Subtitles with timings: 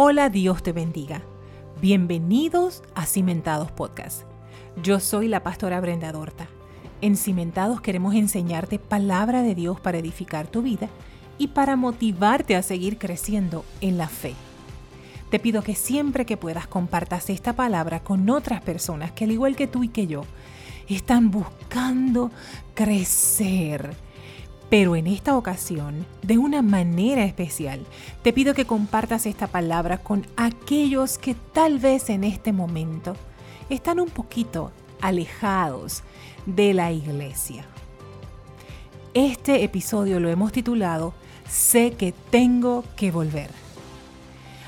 [0.00, 1.22] Hola, Dios te bendiga.
[1.82, 4.22] Bienvenidos a Cimentados Podcast.
[4.80, 6.46] Yo soy la pastora Brenda Dorta.
[7.00, 10.88] En Cimentados queremos enseñarte palabra de Dios para edificar tu vida
[11.36, 14.34] y para motivarte a seguir creciendo en la fe.
[15.32, 19.56] Te pido que siempre que puedas compartas esta palabra con otras personas que al igual
[19.56, 20.22] que tú y que yo,
[20.86, 22.30] están buscando
[22.74, 23.96] crecer
[24.70, 27.86] pero en esta ocasión, de una manera especial,
[28.22, 33.16] te pido que compartas esta palabra con aquellos que tal vez en este momento
[33.70, 36.02] están un poquito alejados
[36.44, 37.64] de la iglesia.
[39.14, 41.14] Este episodio lo hemos titulado
[41.48, 43.50] Sé que tengo que volver.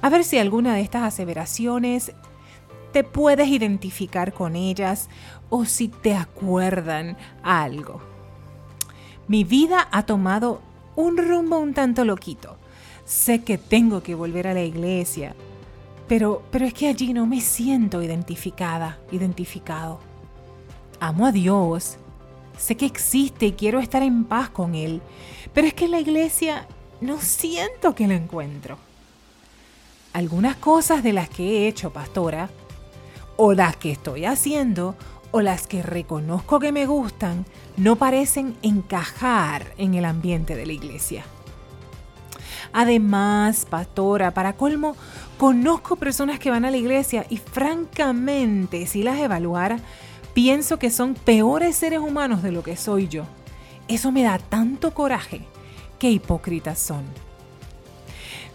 [0.00, 2.12] A ver si alguna de estas aseveraciones
[2.92, 5.10] te puedes identificar con ellas
[5.50, 8.11] o si te acuerdan algo.
[9.28, 10.60] Mi vida ha tomado
[10.96, 12.56] un rumbo un tanto loquito.
[13.04, 15.34] Sé que tengo que volver a la iglesia,
[16.08, 20.00] pero, pero es que allí no me siento identificada, identificado.
[21.00, 21.96] Amo a Dios,
[22.58, 25.00] sé que existe y quiero estar en paz con Él,
[25.52, 26.66] pero es que en la iglesia
[27.00, 28.78] no siento que lo encuentro.
[30.12, 32.50] Algunas cosas de las que he hecho, pastora,
[33.36, 34.94] o las que estoy haciendo,
[35.32, 37.44] o las que reconozco que me gustan
[37.76, 41.24] no parecen encajar en el ambiente de la iglesia.
[42.72, 44.94] Además, pastora, para colmo,
[45.38, 49.78] conozco personas que van a la iglesia y francamente, si las evaluara,
[50.32, 53.24] pienso que son peores seres humanos de lo que soy yo.
[53.88, 55.42] Eso me da tanto coraje.
[55.98, 57.04] Qué hipócritas son.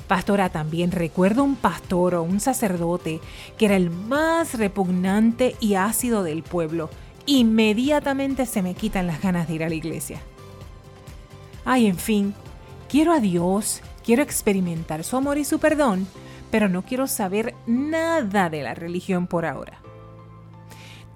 [0.07, 3.19] Pastora, también recuerdo un pastor o un sacerdote
[3.57, 6.89] que era el más repugnante y ácido del pueblo.
[7.25, 10.21] Inmediatamente se me quitan las ganas de ir a la iglesia.
[11.65, 12.33] Ay, en fin,
[12.87, 16.07] quiero a Dios, quiero experimentar su amor y su perdón,
[16.49, 19.79] pero no quiero saber nada de la religión por ahora.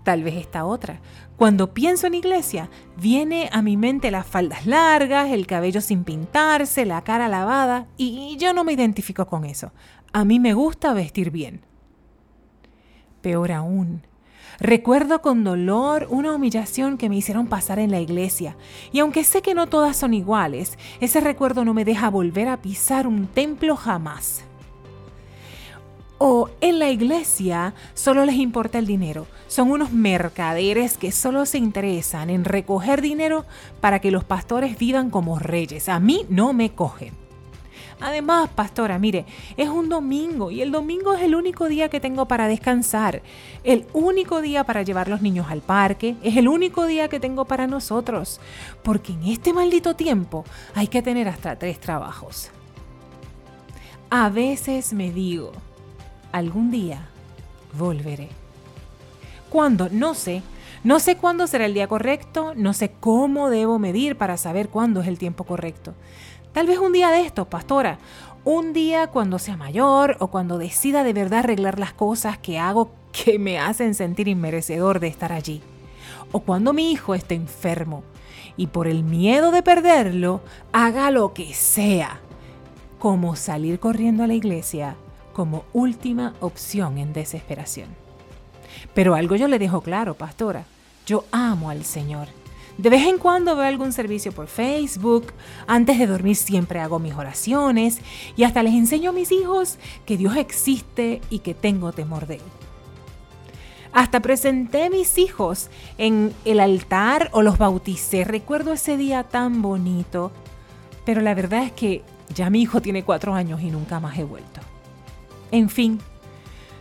[0.04, 1.00] Tal vez esta otra.
[1.42, 6.86] Cuando pienso en iglesia, viene a mi mente las faldas largas, el cabello sin pintarse,
[6.86, 9.72] la cara lavada, y yo no me identifico con eso.
[10.14, 11.62] A mí me gusta vestir bien.
[13.22, 14.04] Peor aún,
[14.60, 18.56] recuerdo con dolor una humillación que me hicieron pasar en la iglesia,
[18.92, 22.62] y aunque sé que no todas son iguales, ese recuerdo no me deja volver a
[22.62, 24.46] pisar un templo jamás.
[26.24, 29.26] O en la iglesia solo les importa el dinero.
[29.48, 33.44] Son unos mercaderes que solo se interesan en recoger dinero
[33.80, 35.90] para que los pastores vivan como reyes.
[35.90, 37.16] A mí no me cogen.
[38.00, 39.26] Además, pastora, mire,
[39.58, 43.24] es un domingo y el domingo es el único día que tengo para descansar,
[43.64, 47.46] el único día para llevar los niños al parque, es el único día que tengo
[47.46, 48.40] para nosotros,
[48.84, 50.46] porque en este maldito tiempo
[50.76, 52.52] hay que tener hasta tres trabajos.
[54.12, 55.52] A veces me digo,
[56.32, 57.08] algún día
[57.78, 58.30] volveré.
[59.50, 59.90] ¿Cuándo?
[59.92, 60.44] No sé.
[60.84, 65.02] No sé cuándo será el día correcto, no sé cómo debo medir para saber cuándo
[65.02, 65.94] es el tiempo correcto.
[66.54, 68.00] Tal vez un día de esto, pastora,
[68.44, 72.92] un día cuando sea mayor o cuando decida de verdad arreglar las cosas que hago
[73.12, 75.62] que me hacen sentir inmerecedor de estar allí.
[76.32, 78.04] O cuando mi hijo esté enfermo
[78.58, 82.20] y por el miedo de perderlo haga lo que sea,
[82.98, 84.96] como salir corriendo a la iglesia
[85.34, 87.90] como última opción en desesperación.
[88.94, 90.66] Pero algo yo le dejo claro, pastora,
[91.06, 92.28] yo amo al Señor.
[92.78, 95.34] De vez en cuando veo algún servicio por Facebook,
[95.68, 98.00] antes de dormir siempre hago mis oraciones
[98.36, 102.36] y hasta les enseño a mis hijos que Dios existe y que tengo temor de
[102.36, 102.42] Él.
[103.94, 108.24] Hasta presenté a mis hijos en el altar o los bauticé.
[108.24, 110.32] Recuerdo ese día tan bonito,
[111.06, 112.04] pero la verdad es que
[112.34, 114.62] ya mi hijo tiene cuatro años y nunca más he vuelto.
[115.52, 116.00] En fin,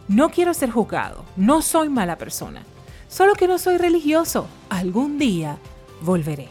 [0.08, 2.62] no quiero ser juzgado, no soy mala persona,
[3.08, 4.46] solo que no soy religioso.
[4.68, 5.58] Algún día
[6.00, 6.48] volveré.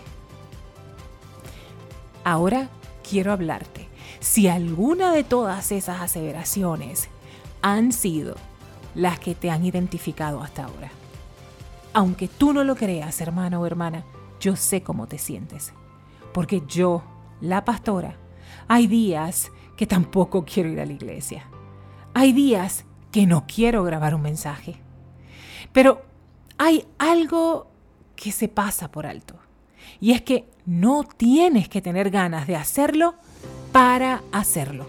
[2.24, 2.69] Ahora
[3.07, 3.88] quiero hablarte.
[4.19, 7.10] Si alguna de todas esas aseveraciones
[7.62, 8.36] han sido
[8.95, 10.92] las que te han identificado hasta ahora.
[11.94, 14.04] Aunque tú no lo creas, hermano o hermana,
[14.39, 15.74] yo sé cómo te sientes.
[16.33, 17.04] Porque yo,
[17.42, 18.15] la pastora,
[18.68, 21.45] hay días que tampoco quiero ir a la iglesia.
[22.14, 24.76] Hay días que no quiero grabar un mensaje,
[25.72, 26.02] pero
[26.58, 27.68] hay algo
[28.16, 29.36] que se pasa por alto.
[30.02, 33.16] Y es que no tienes que tener ganas de hacerlo
[33.72, 34.88] para hacerlo.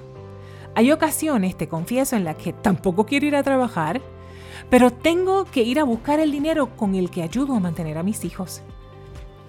[0.74, 4.00] Hay ocasiones, te confieso, en las que tampoco quiero ir a trabajar,
[4.68, 8.02] pero tengo que ir a buscar el dinero con el que ayudo a mantener a
[8.02, 8.62] mis hijos.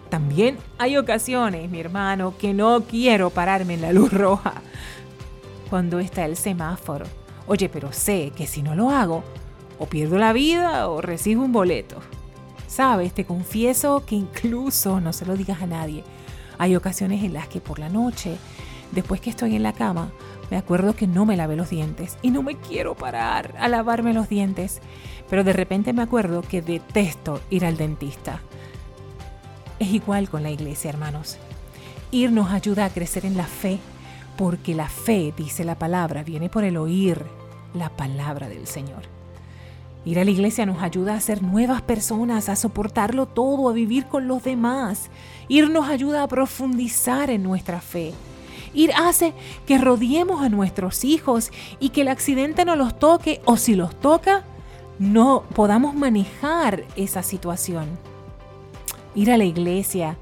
[0.09, 4.55] También hay ocasiones, mi hermano, que no quiero pararme en la luz roja
[5.69, 7.05] cuando está el semáforo
[7.47, 9.23] Oye, pero sé que si no lo hago,
[9.79, 11.97] o pierdo la vida o recibo un boleto.
[12.67, 16.03] Sabes, te confieso que incluso, no se lo digas a nadie,
[16.57, 18.37] hay ocasiones en las que por la noche,
[18.91, 20.11] después que estoy en la cama,
[20.51, 24.13] me acuerdo que no me lavé los dientes y no me quiero parar a lavarme
[24.13, 24.81] los dientes,
[25.29, 28.41] pero de repente me acuerdo que detesto ir al dentista.
[29.79, 31.37] Es igual con la iglesia, hermanos.
[32.11, 33.79] Ir nos ayuda a crecer en la fe,
[34.37, 37.23] porque la fe, dice la palabra, viene por el oír
[37.73, 39.03] la palabra del Señor.
[40.03, 44.07] Ir a la iglesia nos ayuda a ser nuevas personas, a soportarlo todo, a vivir
[44.07, 45.11] con los demás.
[45.47, 48.13] Ir nos ayuda a profundizar en nuestra fe.
[48.73, 49.33] Ir hace
[49.67, 53.95] que rodeemos a nuestros hijos y que el accidente no los toque o si los
[53.99, 54.43] toca,
[54.97, 57.85] no podamos manejar esa situación.
[59.13, 60.17] Ir a la iglesia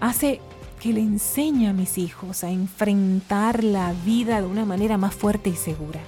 [0.00, 0.40] hace
[0.82, 5.48] que le enseñe a mis hijos a enfrentar la vida de una manera más fuerte
[5.48, 6.00] y segura.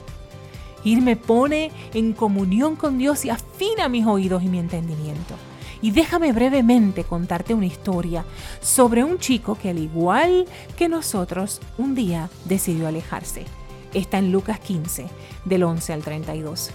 [0.82, 5.36] Ir me pone en comunión con Dios y afina mis oídos y mi entendimiento.
[5.80, 8.24] Y déjame brevemente contarte una historia
[8.60, 10.44] sobre un chico que al igual
[10.76, 13.44] que nosotros, un día decidió alejarse.
[13.92, 15.06] Está en Lucas 15,
[15.44, 16.70] del 11 al 32.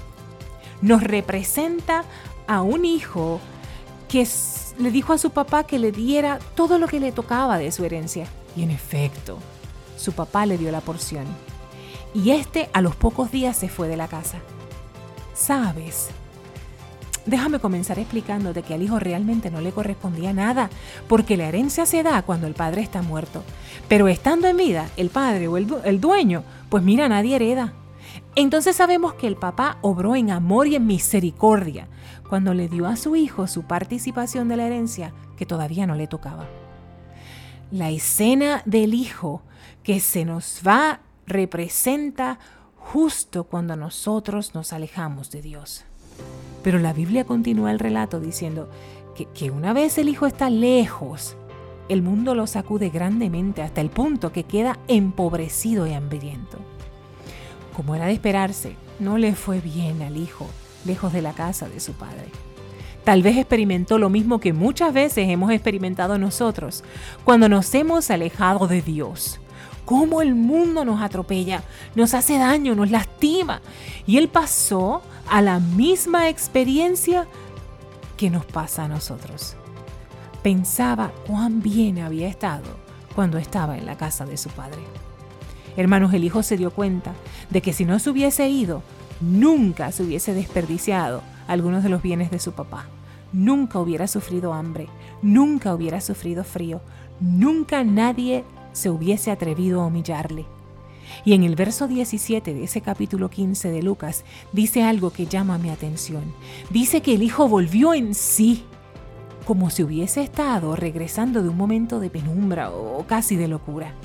[0.81, 2.05] Nos representa
[2.47, 3.41] a un hijo
[4.07, 4.25] que
[4.79, 7.85] le dijo a su papá que le diera todo lo que le tocaba de su
[7.85, 8.25] herencia.
[8.55, 9.37] Y en efecto,
[9.97, 11.27] su papá le dio la porción
[12.13, 14.39] y este a los pocos días se fue de la casa.
[15.33, 16.09] ¿Sabes?
[17.25, 20.69] Déjame comenzar explicándote que al hijo realmente no le correspondía nada,
[21.07, 23.43] porque la herencia se da cuando el padre está muerto.
[23.87, 27.73] Pero estando en vida, el padre o el, dueño, pues mira, nadie hereda.
[28.35, 31.87] Entonces sabemos que el papá obró en amor y en misericordia
[32.29, 36.07] cuando le dio a su hijo su participación de la herencia que todavía no le
[36.07, 36.47] tocaba.
[37.71, 39.41] La escena del hijo
[39.83, 42.39] que se nos va representa
[42.75, 45.85] justo cuando nosotros nos alejamos de Dios.
[46.63, 48.69] Pero la Biblia continúa el relato diciendo
[49.33, 51.35] que, una vez el Hijo está lejos,
[51.89, 56.57] el mundo lo sacude grandemente hasta el punto que queda empobrecido y hambriento.
[57.79, 60.49] Como era de esperarse, no le fue bien al Hijo
[60.83, 62.25] lejos de la casa de su Padre.
[63.05, 66.83] Tal vez experimentó lo mismo que muchas veces hemos experimentado nosotros
[67.23, 69.39] cuando nos hemos alejado de Dios
[69.85, 71.63] cómo el mundo nos atropella,
[71.95, 73.61] nos hace daño, nos lastima.
[74.05, 77.27] Y él pasó a la misma experiencia
[78.17, 79.55] que nos pasa a nosotros.
[80.43, 82.75] Pensaba cuán bien había estado
[83.15, 84.81] cuando estaba en la casa de su padre.
[85.79, 87.13] Hermanos, el hijo se dio cuenta
[87.49, 88.83] de que si no se hubiese ido,
[89.21, 92.87] nunca se hubiese desperdiciado algunos de los bienes de su papá.
[93.31, 94.89] Nunca hubiera sufrido hambre,
[95.21, 96.81] nunca hubiera sufrido frío,
[97.21, 98.43] nunca nadie
[98.73, 100.45] se hubiese atrevido a humillarle.
[101.23, 105.57] Y en el verso 17 de ese capítulo 15 de Lucas dice algo que llama
[105.59, 106.23] mi atención.
[106.71, 108.65] Dice que el hijo volvió en sí,
[109.45, 113.95] como si hubiese estado regresando de un momento de penumbra o casi de locura.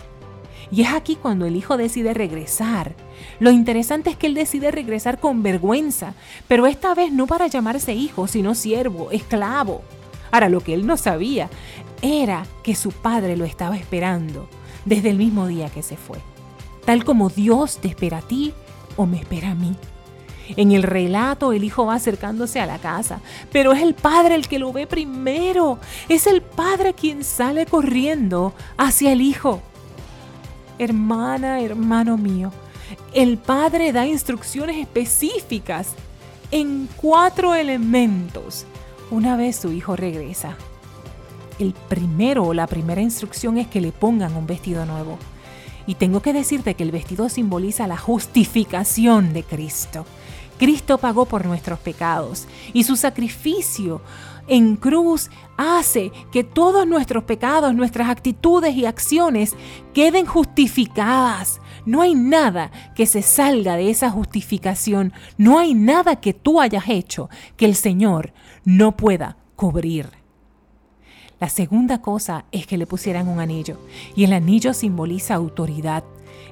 [0.70, 2.94] Y es aquí cuando el hijo decide regresar.
[3.38, 6.14] Lo interesante es que él decide regresar con vergüenza,
[6.48, 9.82] pero esta vez no para llamarse hijo, sino siervo, esclavo.
[10.30, 11.48] Ahora, lo que él no sabía
[12.02, 14.48] era que su padre lo estaba esperando
[14.84, 16.18] desde el mismo día que se fue,
[16.84, 18.52] tal como Dios te espera a ti
[18.96, 19.74] o me espera a mí.
[20.56, 24.46] En el relato el hijo va acercándose a la casa, pero es el padre el
[24.46, 25.78] que lo ve primero.
[26.08, 29.62] Es el padre quien sale corriendo hacia el hijo.
[30.78, 32.52] Hermana, hermano mío,
[33.12, 35.94] el padre da instrucciones específicas
[36.50, 38.66] en cuatro elementos
[39.10, 40.56] una vez su hijo regresa
[41.58, 45.18] el primero o la primera instrucción es que le pongan un vestido nuevo.
[45.86, 50.06] Y tengo que decirte que el vestido simboliza la justificación de Cristo.
[50.58, 54.00] Cristo pagó por nuestros pecados y su sacrificio
[54.46, 59.56] en cruz hace que todos nuestros pecados, nuestras actitudes y acciones
[59.92, 61.60] queden justificadas.
[61.86, 65.12] No hay nada que se salga de esa justificación.
[65.38, 68.32] No hay nada que tú hayas hecho que el Señor
[68.64, 70.10] no pueda cubrir.
[71.40, 73.78] La segunda cosa es que le pusieran un anillo
[74.16, 76.04] y el anillo simboliza autoridad.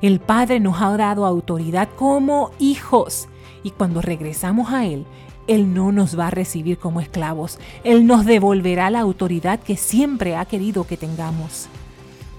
[0.02, 3.28] El Padre nos ha dado autoridad como hijos
[3.62, 5.06] y cuando regresamos a Él,
[5.46, 7.58] Él no nos va a recibir como esclavos.
[7.84, 11.68] Él nos devolverá la autoridad que siempre ha querido que tengamos.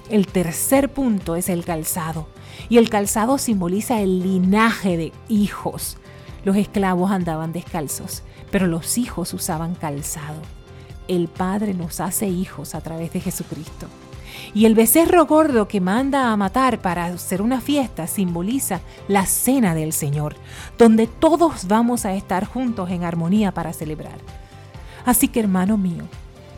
[0.09, 2.27] El tercer punto es el calzado
[2.69, 5.97] y el calzado simboliza el linaje de hijos.
[6.43, 10.41] Los esclavos andaban descalzos, pero los hijos usaban calzado
[11.07, 13.87] el Padre nos hace hijos a través de Jesucristo.
[14.53, 19.75] Y el becerro gordo que manda a matar para hacer una fiesta simboliza la cena
[19.75, 20.35] del Señor,
[20.77, 24.17] donde todos vamos a estar juntos en armonía para celebrar.
[25.05, 26.03] Así que hermano mío,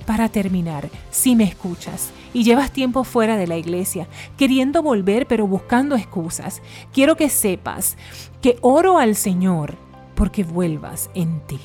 [0.05, 5.47] para terminar, si me escuchas y llevas tiempo fuera de la iglesia, queriendo volver pero
[5.47, 6.61] buscando excusas,
[6.93, 7.97] quiero que sepas
[8.41, 9.75] que oro al Señor
[10.15, 11.59] porque vuelvas en ti.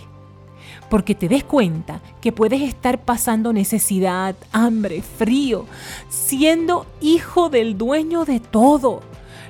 [0.91, 5.65] Porque te des cuenta que puedes estar pasando necesidad, hambre, frío,
[6.11, 9.01] siendo hijo del dueño de todo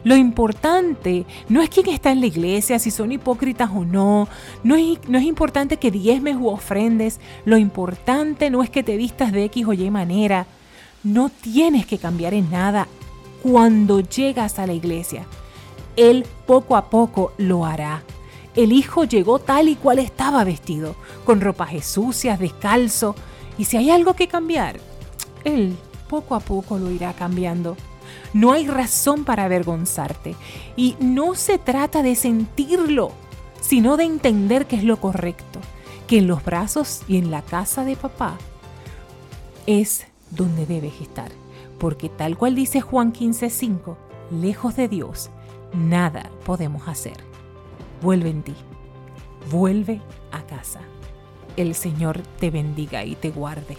[0.02, 4.28] lo importante no es quién está en la iglesia, si son hipócritas o no.
[4.62, 7.20] No es, no es importante que diezmes u ofrendes.
[7.44, 10.46] Lo importante no es que te vistas de X o Y manera.
[11.02, 12.88] No tienes que cambiar en nada
[13.42, 15.26] cuando llegas a la iglesia.
[15.96, 18.02] Él poco a poco lo hará.
[18.56, 23.14] El hijo llegó tal y cual estaba vestido, con ropas sucias, descalzo.
[23.58, 24.80] Y si hay algo que cambiar,
[25.44, 25.76] Él
[26.08, 27.76] poco a poco lo irá cambiando.
[28.32, 30.34] No hay razón para avergonzarte.
[30.76, 33.12] Y no se trata de sentirlo,
[33.60, 35.60] sino de entender que es lo correcto,
[36.08, 38.36] que en los brazos y en la casa de papá
[39.66, 41.30] es donde debes estar.
[41.78, 43.96] Porque tal cual dice Juan 15:5,
[44.32, 45.30] lejos de Dios,
[45.72, 47.29] nada podemos hacer.
[48.00, 48.54] Vuelve en ti,
[49.50, 50.00] vuelve
[50.32, 50.80] a casa.
[51.56, 53.76] El Señor te bendiga y te guarde.